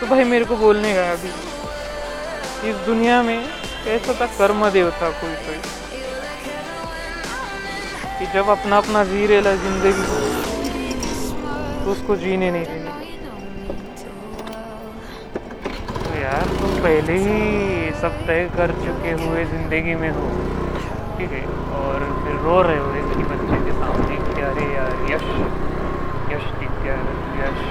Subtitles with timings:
[0.00, 1.30] तो भाई मेरे को बोलने का अभी।
[2.68, 3.38] इस दुनिया में
[3.84, 5.58] कैसा था कर्म देव था कोई कोई।
[8.18, 10.04] कि जब अपना अपना जी रेला ज़िंदगी
[11.84, 12.88] तो उसको जीने नहीं देने
[15.98, 20.26] तो यार, तुम पहले ही सब तय कर चुके हुए ज़िंदगी में हो।
[21.18, 21.44] ठीक है,
[21.80, 25.26] और फिर रो रहे हो इसकी बच्चे के सामने कि अरे यार, यश
[26.32, 26.98] यश दिख गया
[27.40, 27.69] यश।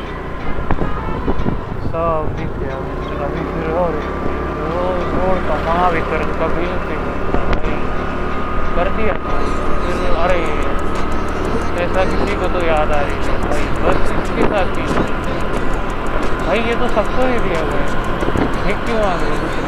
[1.92, 2.76] सब दिख गया
[3.26, 3.94] अभी फिर और
[4.72, 6.98] रोज रोड का महावितरण का बिल से
[8.76, 10.42] कर दिया फिर अरे
[11.86, 14.86] ऐसा किसी को तो याद आ रही है भाई बस इसके साथ ही
[16.46, 17.82] भाई ये तो सबको ही दिया हुआ
[18.68, 19.68] है क्यों आ गए दूसरे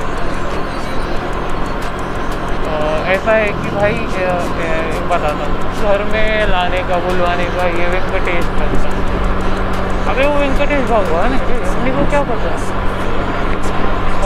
[3.14, 4.32] ऐसा है कि भाई अ,
[4.66, 4.74] अ,
[5.12, 9.41] बताता हूँ घर में लाने का बुलवाने का ये वेंकटेश करता
[10.12, 11.40] अबे वो वेंकटेश भगवान है
[11.72, 12.60] अपने को क्या पता है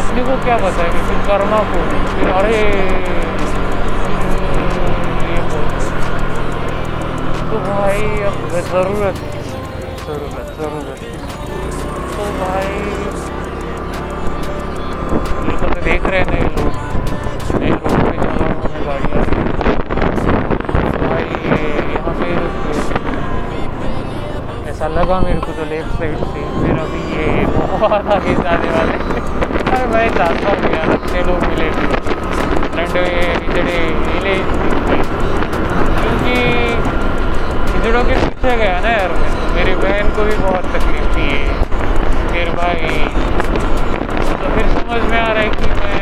[0.03, 1.79] अपने को क्या पता है कि फिर करना को
[2.13, 2.61] फिर अरे
[5.31, 5.39] ये
[7.49, 8.37] तो भाई अब
[8.71, 9.15] ज़रूरत
[10.05, 10.99] ज़रूरत ज़रूरत
[12.15, 12.73] तो भाई
[15.45, 16.71] ये तो देख रहे हैं नए लोग
[17.61, 19.53] नए लोग पे जा रहा हूँ मैं गाड़ी आ रही है।
[21.03, 21.59] भाई ये
[21.93, 22.29] यहाँ पे
[24.85, 28.97] ऐसा लगा मेरे को तो लेफ़्ट साइड से। फिर अभी ये बहुत आगे जाने वाले
[29.69, 31.69] अरे मैं चाहता हूँ यार अच्छे लोग मिले
[32.91, 34.35] फ्रेंड इधड़े मिले।
[36.01, 36.35] क्योंकि
[37.77, 41.31] इधड़ों के पीछे गया ना यार मैं। तो मेरी बहन को भी बहुत तकलीफ़ थी
[42.29, 42.93] फिर भाई
[44.37, 45.94] तो फिर समझ में आ रहा है कि मैं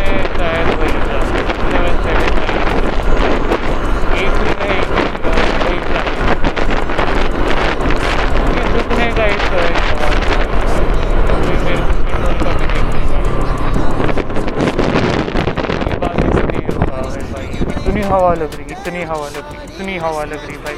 [18.84, 20.78] इतनी हवा लग रही, इतनी हवा लग रही भाई।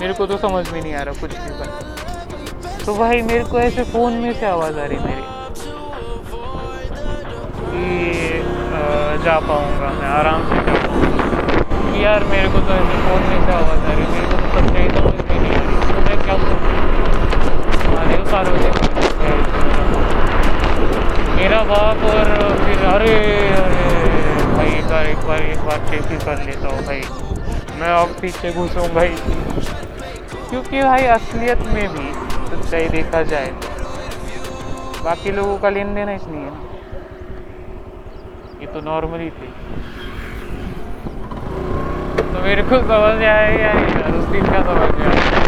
[0.00, 3.58] मेरे को तो समझ में नहीं आ रहा कुछ भी भाई। तो भाई मेरे को
[3.58, 5.24] ऐसे फ़ोन में से आवाज़ आ रही मेरी।
[7.64, 7.86] कि
[9.24, 13.52] जा पाऊँगा मैं, आराम से जा पाऊँगा। यार मेरे को तो ऐसे फ़ोन में से
[13.52, 16.36] आवाज़ आ रही मेरे को तो सच्चाई समझ में नहीं आ रही। तो मैं क्या
[17.88, 18.74] महादेव सार्वजनिक
[21.34, 22.26] मेरा बाप और
[22.64, 23.14] फिर, अरे
[23.56, 23.84] अरे
[24.54, 27.02] भाई, एक बार एक बार एक बार चेक ही कर लेता हूँ भाई।
[27.80, 29.14] मैं अब पीछे घुसूँ भाई।
[30.50, 32.12] क्योंकि भाई असलियत में भी
[32.48, 36.68] सच्चाई देखा जाए तो। बाकी लोगों का लेन देना इसलिए। है
[38.60, 39.48] ये तो नॉर्मल ही थे।
[42.32, 43.72] तो मेरे को समझ आया
[44.18, 45.39] उस दिन का समझ आया।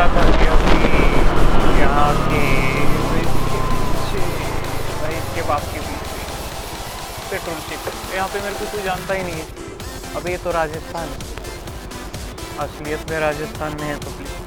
[0.00, 0.76] पता था क्योंकि
[1.78, 2.42] यहाँ के
[5.00, 6.04] भाई इसके बाप के बीच
[7.30, 9.46] पेट्रोल चिप यहाँ पे मेरे को कोई जानता ही नहीं है।
[10.16, 11.18] अब ये तो राजस्थान है।
[12.64, 14.38] असलियत में राजस्थान में है तो प्लीज़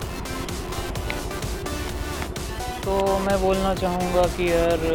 [2.85, 2.95] तो
[3.25, 4.88] मैं बोलना चाहूँगा कि यार,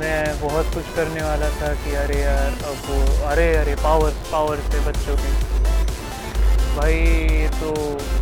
[0.00, 4.78] मैं बहुत कुछ करने वाला था कि अरे यार, अब अरे अरे पावर पावर से
[4.90, 5.49] बच्चों की
[6.80, 7.72] भाई, ये तो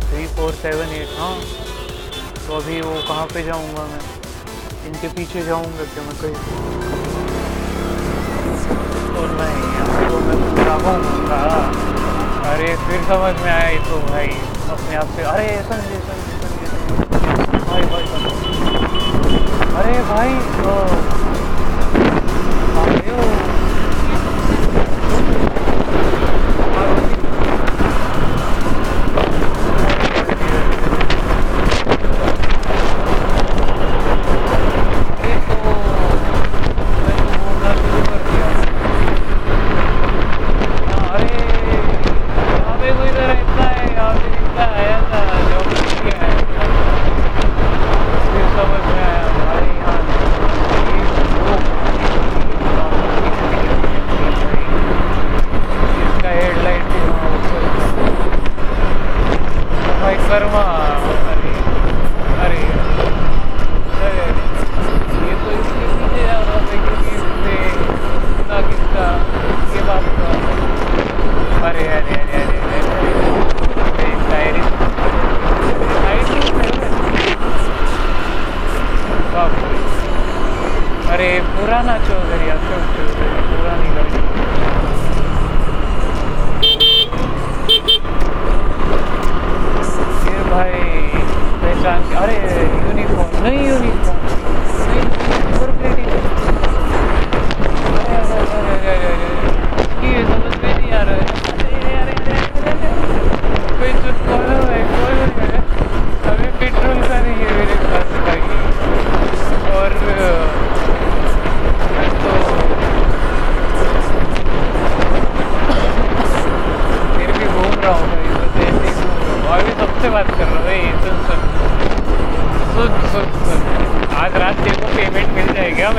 [0.03, 1.35] थ्री फोर सेवन एट हाँ।
[2.47, 3.99] तो अभी वो कहाँ पे जाऊँगा मैं?
[4.87, 6.35] इनके पीछे जाऊँगा क्या मैं कहीं?
[9.19, 10.39] और नहीं तो मैं
[12.49, 14.27] अरे, फिर समझ में आया तो भाई,
[14.75, 18.03] अपने आप से। अरे संजय संजय संजय भाई भाई।
[19.75, 20.48] अरे, भाई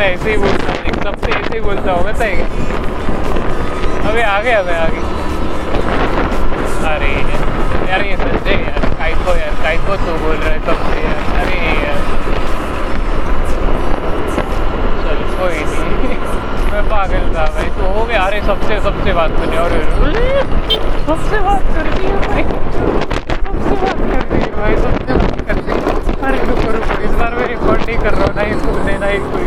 [0.00, 2.44] मैं ऐसे ही बोलता हूँ, एक सबसे ऐसे ही बोलता हूँ बताएगा
[4.10, 5.02] अबे आ गया मैं आ गया।
[6.90, 7.10] अरे
[7.90, 11.20] यार ये संजय यार काय को यार काय को तू बोल रहा है सबसे यार।
[11.40, 11.98] अरे यार।
[15.04, 16.16] चल, कोई नहीं।
[16.72, 19.70] मैं पागल था भाई तो हो गया। अरे सबसे सबसे बात करनी, और
[21.08, 22.42] सबसे बात कर दी है भाई।
[23.50, 25.72] सबसे बात कर दी है भाई सबसे बात कर दी
[26.22, 29.18] अरे रुको रुको इस बार मैं रिकॉर्ड नहीं कर रहा ना ही सुनने ना ही
[29.30, 29.46] कोई।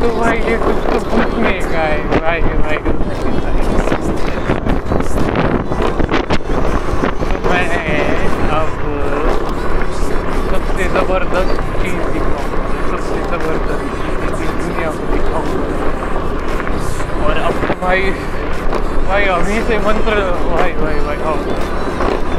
[0.00, 2.78] तो भाई ये कुछ तो पूछने का है भाई भाई भाई।
[7.30, 7.66] तो मैं
[8.58, 8.70] अब
[10.50, 13.84] सबसे ज़बरदस्त चीज़ दिखाऊँगा। सबसे ज़बरदस्त
[14.38, 15.66] चीज़ दुनिया को दिखाऊँगा।
[17.26, 18.02] और अब तो भाई
[19.08, 20.14] भाई, अभी से मंत्र
[20.50, 21.36] भाई भाई भाई हाँ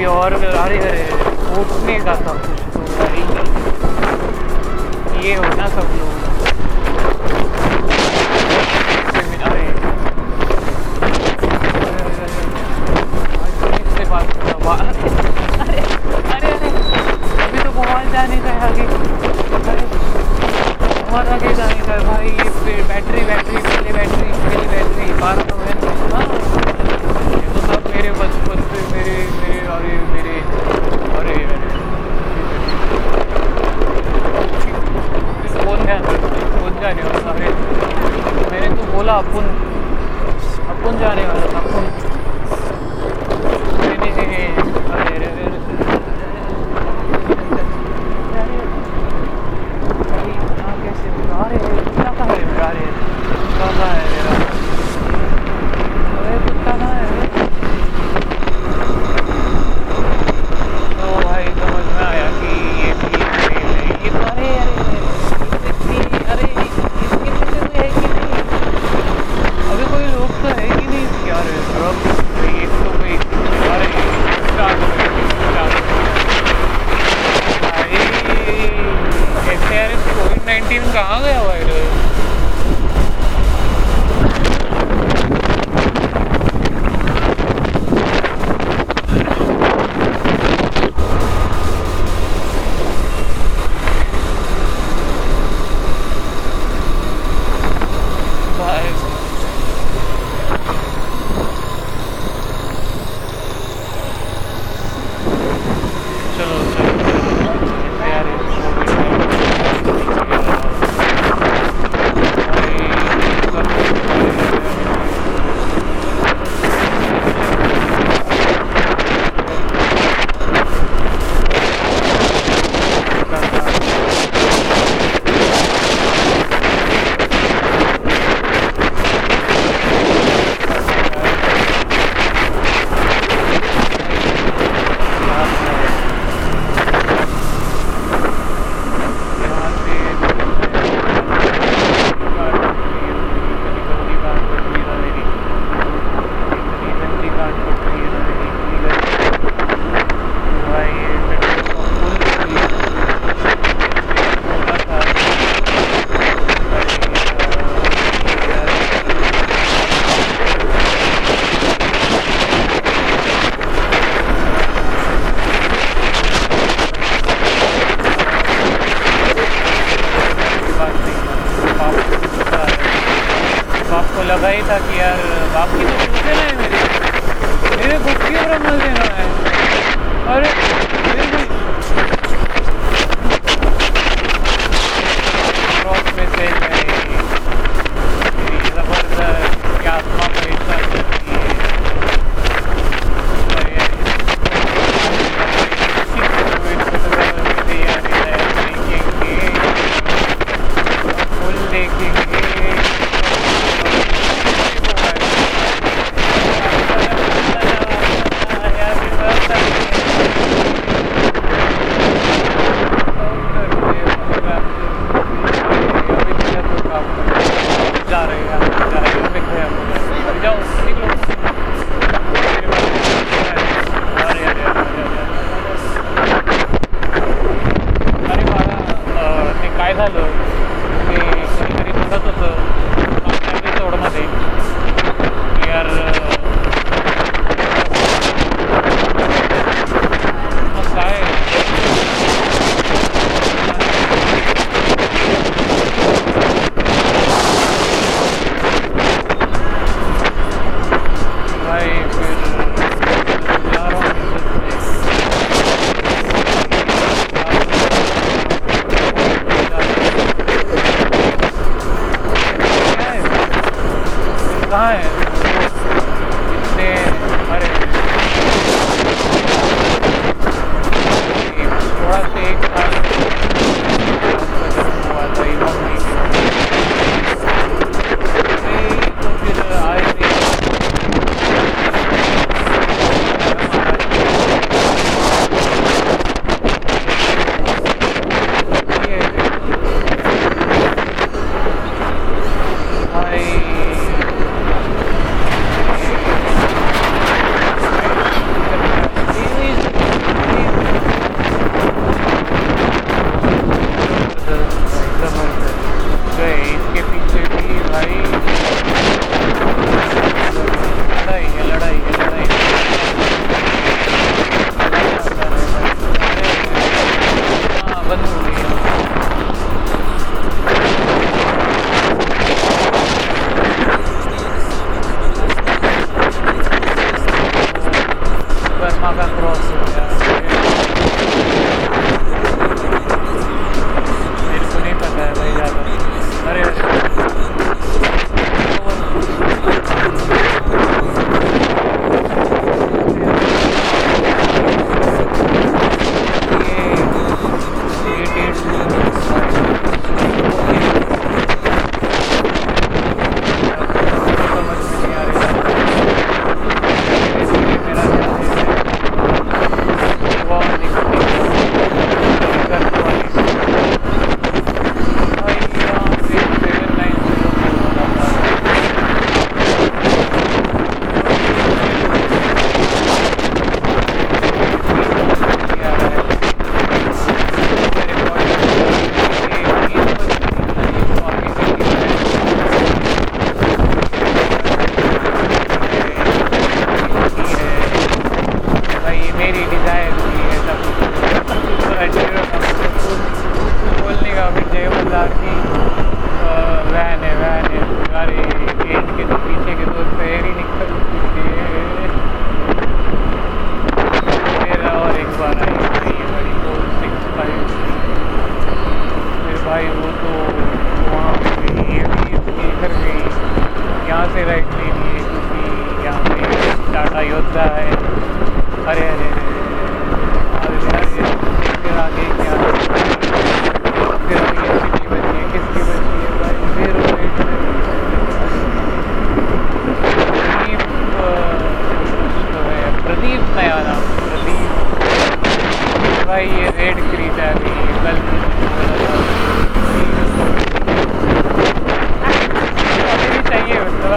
[0.00, 1.02] अभी और अरे अरे
[1.60, 3.00] उठने का सब कुछ तो
[5.20, 6.09] ये होना सब लोग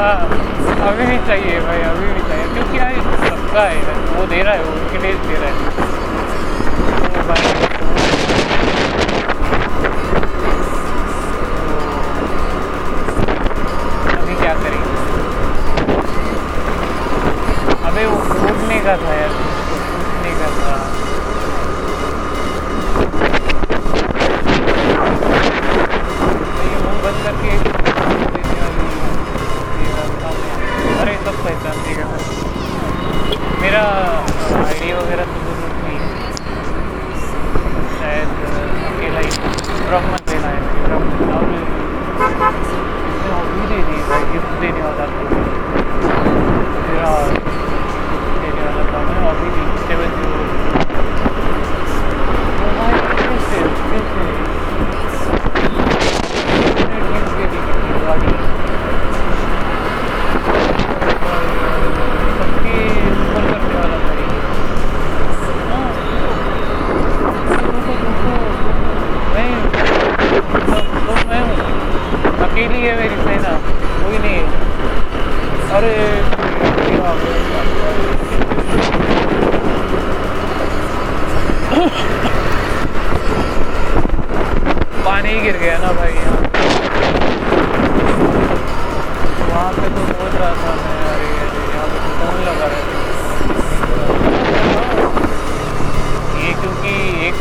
[0.04, 2.94] अभी भी चाहिए भाई, अभी भी चाहिए। क्योंकि यार
[3.30, 3.78] सबका है,
[4.20, 5.73] वो दे रहा है, वो उनके लिए दे रहा है।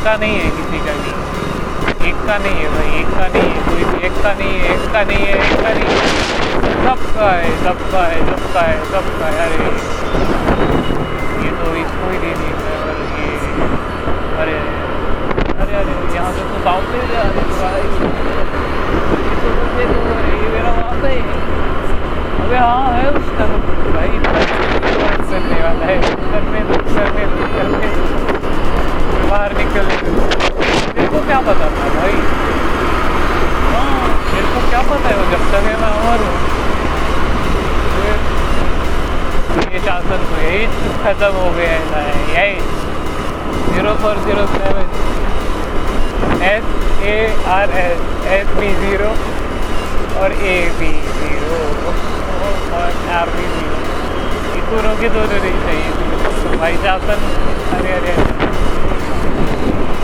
[0.02, 1.10] क्योंकि एक का नहीं है किसी का भी
[2.08, 4.70] एक का नहीं है भाई, एक का नहीं है, कोई भी एक का नहीं है,
[4.74, 6.00] एक का नहीं है, एक का नहीं है।
[6.84, 9.68] सबका है सबका है सबका है सबका है। अरे,
[11.44, 12.32] ये तो इसको ही दे
[12.82, 14.56] और ये अरे
[15.62, 17.84] अरे अरे, यहाँ से तो साउथ ले जा अरे भाई।
[19.78, 19.98] ये तो
[21.04, 21.16] है
[22.42, 23.44] अबे हाँ है उसका
[23.94, 24.12] भाई
[25.30, 25.96] करने वाला है,
[26.32, 28.41] करने दो करने दो करने दो।
[29.32, 29.86] बाहर निकल
[30.96, 32.16] मेरे को क्या पता था भाई?
[33.68, 36.36] हाँ मेरे को क्या पता है वो जब तक है, मैं अमर हूँ।
[39.72, 40.66] ये शासन तो यही
[41.04, 42.02] खत्म हो गया है
[42.34, 42.54] यही।
[43.72, 44.86] Zero four zero seven
[46.50, 46.64] S
[47.12, 47.16] A
[47.54, 48.04] R S
[48.36, 49.10] S B zero
[50.22, 50.92] और ए बी
[51.22, 51.62] ज़ीरो
[52.80, 53.80] और आर बी ज़ीरो
[54.54, 55.90] ये दोनों के दोनों नहीं चाहिए।
[56.58, 57.18] भाई, शासन
[57.78, 58.14] अरे अरे।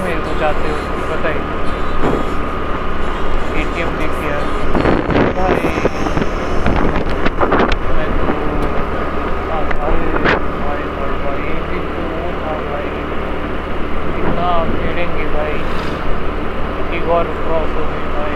[0.00, 0.72] मेरे को जाते
[1.10, 1.40] पता ही
[3.60, 3.90] ए टी एम
[5.36, 5.70] भाई
[7.96, 8.26] मैं तो
[10.60, 11.46] भाई भाई भाई
[17.10, 18.35] और क्रॉस हो गई भाई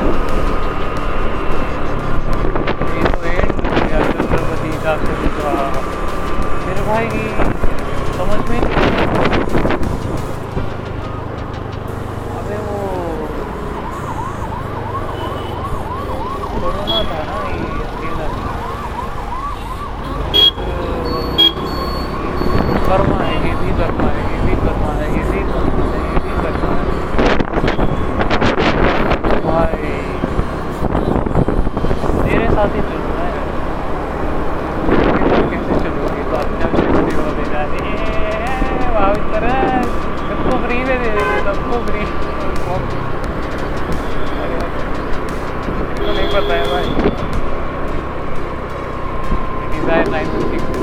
[49.91, 50.80] desire 950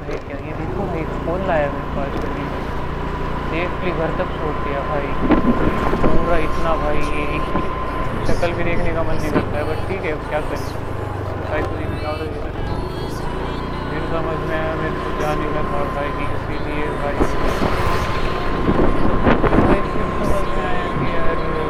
[0.00, 2.44] बाहर देख के ये देखो भाई फ़ोन लाया मेरे पास अभी
[3.50, 5.08] सेफली घर तक छोड़ दिया भाई।
[6.02, 7.24] पूरा इतना भाई, ये
[8.28, 10.64] शक्ल भी देखने का मन नहीं करता है, बट ठीक है क्या करें?
[11.50, 12.24] भाई कुछ निकालो
[13.90, 17.18] फिर समझ में आया, मेरे को जाने का था भाई कि इसीलिए भाई।
[20.20, 21.62] समझ में आया कि यार तो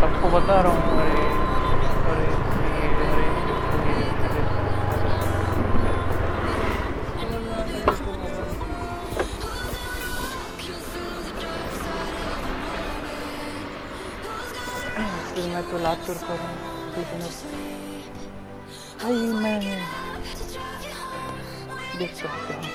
[0.00, 1.47] सबको बता रहा हूँ, अरे।
[15.68, 16.16] Kalkulator
[16.96, 17.44] business.
[19.04, 19.60] Ay, man.
[21.98, 22.67] Deep breath.